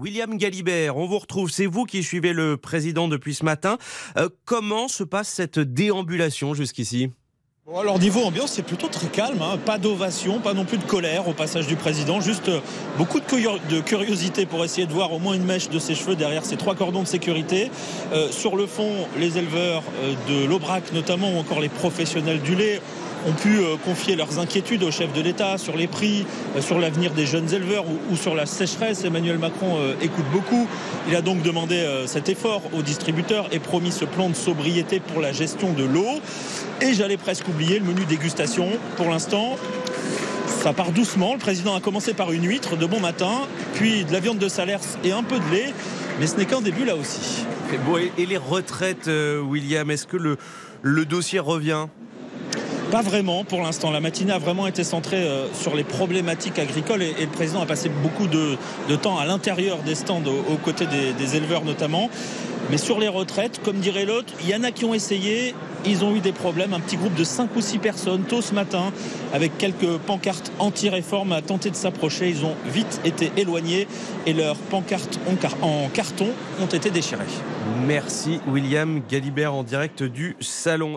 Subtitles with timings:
[0.00, 1.50] William Galibert, on vous retrouve.
[1.50, 3.78] C'est vous qui suivez le président depuis ce matin.
[4.16, 7.10] Euh, comment se passe cette déambulation jusqu'ici?
[7.76, 9.58] Alors niveau ambiance, c'est plutôt très calme, hein.
[9.58, 12.60] pas d'ovation, pas non plus de colère au passage du président, juste euh,
[12.96, 15.94] beaucoup de, curio- de curiosité pour essayer de voir au moins une mèche de ses
[15.94, 17.70] cheveux derrière ces trois cordons de sécurité.
[18.14, 19.82] Euh, sur le fond, les éleveurs
[20.30, 22.80] de l'Aubrac notamment, ou encore les professionnels du lait,
[23.26, 26.26] ont pu euh, confier leurs inquiétudes au chef de l'État sur les prix,
[26.56, 29.04] euh, sur l'avenir des jeunes éleveurs ou, sur la sécheresse.
[29.04, 30.66] Emmanuel Macron euh, écoute beaucoup.
[31.08, 35.20] Il a donc demandé cet effort aux distributeurs et promis ce plan de sobriété pour
[35.20, 36.20] la gestion de l'eau.
[36.80, 38.68] Et j'allais presque oublier le menu dégustation.
[38.96, 39.56] Pour l'instant,
[40.46, 41.32] ça part doucement.
[41.32, 44.48] Le président a commencé par une huître de bon matin, puis de la viande de
[44.48, 45.72] salers et un peu de lait.
[46.20, 47.44] Mais ce n'est qu'un début là aussi.
[48.18, 49.08] et, les retraites,
[49.42, 50.18] William, est-ce que
[50.82, 51.86] le dossier revient?
[52.90, 53.90] Pas vraiment pour l'instant.
[53.90, 57.60] La matinée a vraiment été centrée euh, sur les problématiques agricoles et, et le président
[57.60, 58.56] a passé beaucoup de,
[58.88, 62.08] de temps à l'intérieur des stands aux, aux côtés des, des éleveurs notamment.
[62.70, 66.02] Mais sur les retraites, comme dirait l'autre, il y en a qui ont essayé, ils
[66.02, 66.72] ont eu des problèmes.
[66.72, 68.90] Un petit groupe de 5 ou 6 personnes tôt ce matin
[69.34, 72.30] avec quelques pancartes anti-réforme a tenté de s'approcher.
[72.30, 73.86] Ils ont vite été éloignés
[74.26, 76.28] et leurs pancartes en car- en carton
[76.60, 77.24] ont été déchirées.
[77.86, 80.96] Merci William Galibert en direct du salon.